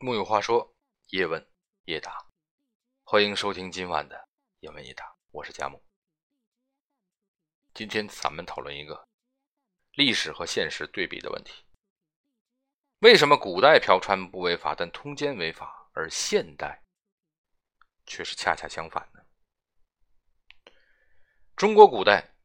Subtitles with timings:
[0.00, 0.76] 木有话说，
[1.08, 1.44] 叶问
[1.86, 2.24] 叶答，
[3.02, 4.28] 欢迎收听今晚的
[4.60, 5.82] 叶问叶答，我是佳木。
[7.74, 9.08] 今天咱们讨论一个
[9.94, 11.64] 历史和现实对比的问题：
[13.00, 16.80] 为什么古代嫖娼不违法，但通奸违法，而现代
[18.06, 19.20] 却是恰恰相反呢？
[21.56, 22.36] 中国古代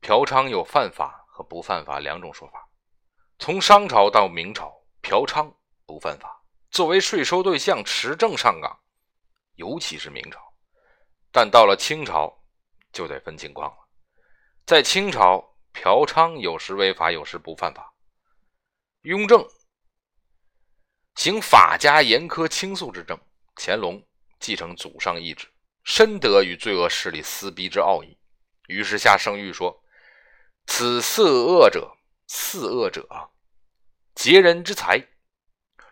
[0.00, 2.66] 嫖娼有犯法和不犯法两种说法，
[3.38, 6.40] 从商朝到明朝，嫖娼不犯法。
[6.74, 8.80] 作为税收对象，持证上岗，
[9.54, 10.40] 尤其是明朝，
[11.30, 12.36] 但到了清朝
[12.92, 13.76] 就得分情况了。
[14.66, 17.94] 在清朝，嫖娼有时违法，有时不犯法。
[19.02, 19.46] 雍正
[21.14, 23.16] 行法家严苛清肃之政，
[23.54, 24.04] 乾隆
[24.40, 25.46] 继承祖上意志，
[25.84, 28.18] 深得与罪恶势力撕逼之奥义，
[28.66, 29.80] 于是下圣谕说
[30.66, 31.96] ：“此四恶者，
[32.26, 33.30] 四恶者，
[34.16, 35.00] 劫人之财。”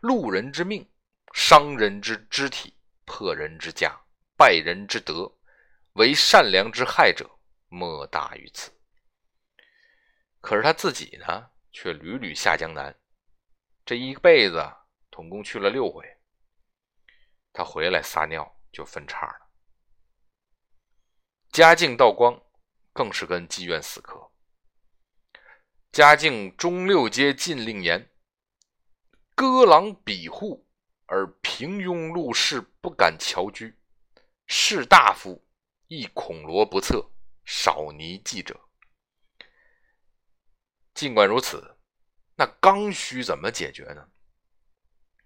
[0.02, 0.90] 路人之命，
[1.32, 3.96] 伤人之肢体，破人之家，
[4.36, 5.32] 败人之德，
[5.92, 8.72] 为善良之害者，莫大于此。
[10.40, 12.92] 可是他自己呢，却屡屡下江南，
[13.84, 14.68] 这一辈子
[15.12, 16.04] 总共去了六回。
[17.52, 19.50] 他回来撒尿就分叉了。
[21.52, 22.42] 嘉靖、道光
[22.92, 24.32] 更是跟妓院死磕。
[25.92, 28.11] 嘉靖中六街禁令严。
[29.34, 30.66] 歌郎比户，
[31.06, 33.74] 而平庸禄士不敢侨居；
[34.46, 35.44] 士大夫
[35.88, 37.10] 亦恐罗不测，
[37.44, 38.60] 少泥记者。
[40.94, 41.76] 尽管如此，
[42.36, 44.08] 那刚需怎么解决呢？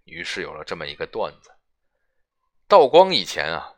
[0.05, 1.51] 于是有了这么一个段子：
[2.69, 3.75] 道光以前啊，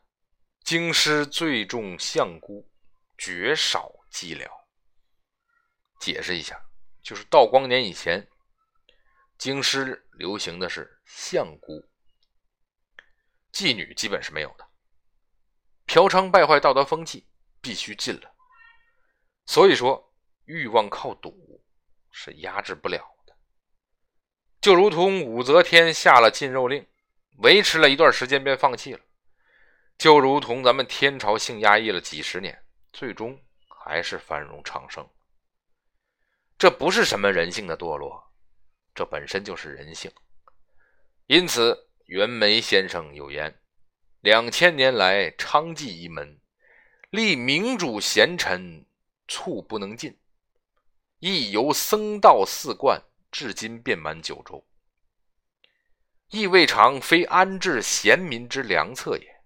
[0.62, 2.70] 京师最重相姑，
[3.16, 4.46] 绝少寂寥。
[5.98, 6.60] 解释一下，
[7.02, 8.28] 就是道光年以前。
[9.38, 11.88] 京师流行的是相姑，
[13.52, 14.66] 妓女基本是没有的。
[15.86, 17.24] 嫖娼败坏道德风气，
[17.60, 18.34] 必须禁了。
[19.46, 20.12] 所以说，
[20.46, 21.64] 欲望靠赌
[22.10, 23.34] 是压制不了的。
[24.60, 26.84] 就如同武则天下了禁肉令，
[27.36, 29.00] 维持了一段时间便放弃了；
[29.96, 32.60] 就如同咱们天朝性压抑了几十年，
[32.92, 35.08] 最终还是繁荣昌盛。
[36.58, 38.27] 这不是什么人性的堕落。
[38.98, 40.10] 这本身就是人性，
[41.28, 43.60] 因此袁枚先生有言
[44.18, 46.40] ：“两千年来娼妓一门，
[47.10, 48.84] 立明主贤臣
[49.28, 50.18] 促不能进，
[51.20, 53.00] 亦由僧道四贯，
[53.30, 54.66] 至今遍满九州。
[56.30, 59.42] 亦未尝非安置贤民之良策也。”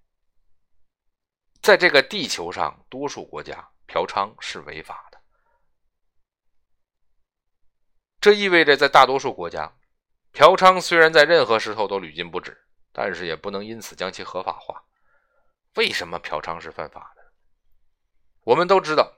[1.61, 5.12] 在这个地球上，多数国家嫖娼是违法的。
[8.23, 9.75] 这意味着，在大多数国家，
[10.33, 12.57] 嫖娼虽然在任何时候都屡禁不止，
[12.93, 14.85] 但是也不能因此将其合法化。
[15.75, 17.33] 为什么嫖娼是犯法的？
[18.45, 19.13] 我们都知道，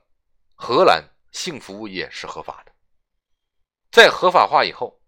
[0.54, 2.72] 荷兰性服务业是合法的。
[3.90, 4.98] 在合法化以后，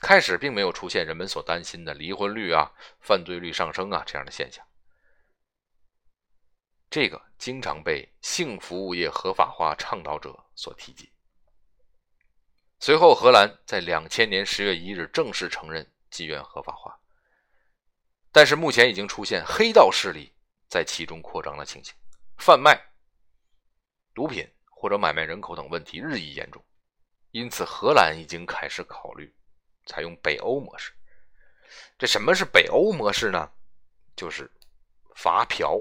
[0.00, 4.66] 开始并没有出现人们所担心的离婚率啊、犯罪率上升啊这样的现象。
[6.88, 11.12] 这个经常被性服务业合法化倡导者所提及。
[12.78, 16.98] 随后，荷兰在两千年十月一日正式承认妓院合法化，
[18.30, 20.32] 但是目前已经出现黑道势力
[20.68, 21.94] 在其中扩张的情形，
[22.36, 22.78] 贩卖
[24.14, 26.62] 毒品或者买卖人口等问题日益严重，
[27.30, 29.34] 因此荷兰已经开始考虑
[29.86, 30.92] 采用北欧模式。
[31.98, 33.50] 这什么是北欧模式呢？
[34.14, 34.50] 就是
[35.14, 35.80] 罚嫖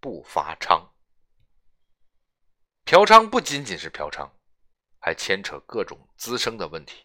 [0.00, 0.84] 不罚娼，
[2.84, 4.28] 嫖娼不仅仅是嫖娼。
[5.04, 7.04] 还牵扯各种滋生的问题，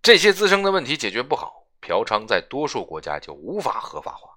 [0.00, 4.30] 这些滋生的问题解决不好，嫖娼在多数国家就无法合法化。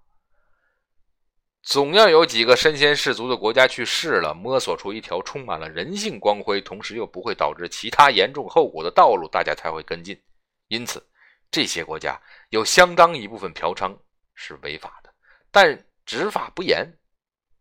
[1.62, 10.19] 总要有几个身先士卒的国家去试了，摸索出一条充满了人性光辉，同时又不会导致其他严重后果的道路，大家才会跟进。
[10.67, 11.07] 因此，
[11.51, 12.19] 这些国家
[12.50, 13.96] 有相当一部分嫖娼
[14.34, 15.14] 是违法的，
[15.52, 16.91] 但执法不严，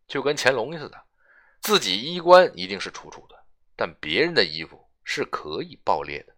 [0.08, 0.98] 就跟乾隆似的，
[1.60, 3.36] 自己衣冠一定是楚楚的，
[3.76, 4.85] 但别人的衣服。
[5.08, 6.36] 是可以爆裂的，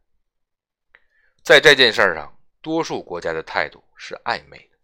[1.42, 4.78] 在这件事上，多数国家的态度是暧昧的。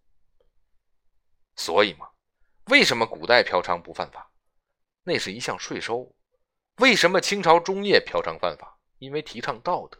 [1.55, 2.09] 所以嘛，
[2.65, 4.29] 为什么古代嫖娼不犯法？
[5.03, 6.11] 那是一项税收。
[6.77, 8.75] 为什么清朝中叶嫖娼犯法？
[8.97, 9.99] 因为提倡道德。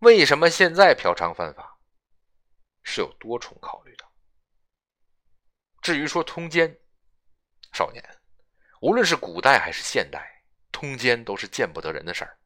[0.00, 1.78] 为什么现在嫖娼犯法？
[2.82, 4.04] 是有多重考虑的。
[5.80, 6.76] 至于说通奸，
[7.72, 8.04] 少年，
[8.80, 10.42] 无论是古代还是现代，
[10.72, 12.36] 通奸都是见不得人的事儿。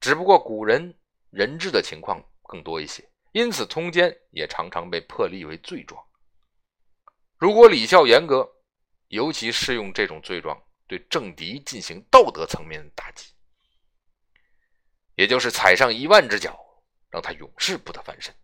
[0.00, 0.98] 只不过古人
[1.30, 6.02] 人质的情况更多一些，因此通奸也常常被破例为罪状。
[7.36, 8.50] 如果礼教严格，
[9.08, 13.32] 尤其适用这种罪状对政敌进行道德层面的打击，
[15.16, 16.58] 也就是踩上一万只脚，
[17.10, 18.34] 让他永世不得翻身。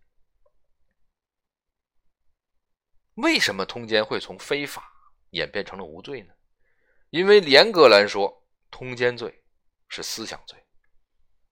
[3.14, 4.92] 为什么通奸会从非法
[5.30, 6.34] 演变成了无罪呢？
[7.10, 9.42] 因为严格来说，通奸罪
[9.88, 10.65] 是思想罪，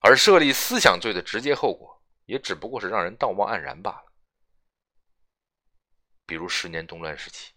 [0.07, 4.13] 而设立思想罪的直接后果，也只不过是让人道貌岸然罢了。
[6.27, 7.55] 比如十年动乱时期，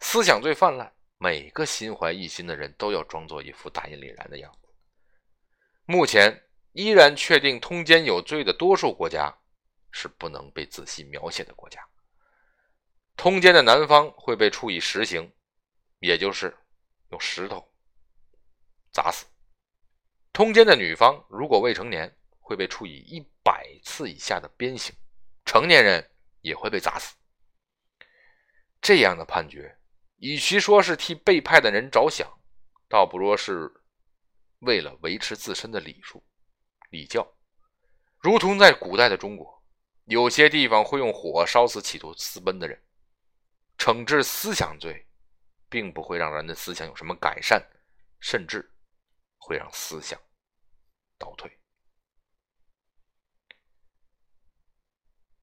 [0.00, 4.68] 思想罪泛滥，每个心怀异心的人都要装作一副大义凛然的样子。
[5.84, 9.30] 目前依然确定通奸有罪的多数国家，
[9.90, 11.86] 是不能被仔细描写的国家。
[13.18, 15.30] 通奸的男方会被处以实刑，
[15.98, 16.56] 也就是
[17.10, 17.70] 用石头
[18.90, 19.26] 砸死；
[20.32, 24.94] 通奸的女方如果未成年，会被处以一百次以下的鞭刑；
[25.44, 27.14] 成年人也会被砸死。
[28.80, 29.78] 这样的判决，
[30.16, 32.26] 与其说是替被害的人着想，
[32.88, 33.70] 倒不如是
[34.60, 36.24] 为了维持自身的礼数、
[36.88, 37.30] 礼教。
[38.18, 39.62] 如同在古代的中国，
[40.06, 42.82] 有些地方会用火烧死企图私奔的人。
[43.76, 45.06] 惩治思想罪，
[45.68, 47.60] 并不会让人的思想有什么改善，
[48.20, 48.71] 甚至
[49.44, 50.20] 会让思想
[51.18, 51.58] 倒退。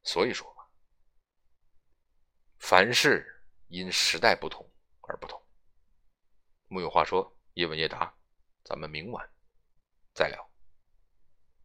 [0.04, 0.66] 所以说嘛，
[2.60, 4.68] 凡事因时代不同
[5.02, 5.40] 而不同。
[6.68, 8.18] 木有话说，叶问叶答，
[8.64, 9.30] 咱们明晚
[10.14, 10.49] 再聊。